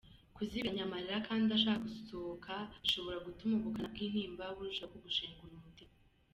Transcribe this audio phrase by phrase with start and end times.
[0.35, 5.95] Kuzibiranya amarira kandi ashaka gusohoka bishobora gutuma ubukana bw’intimba burushaho kugushengura umutima.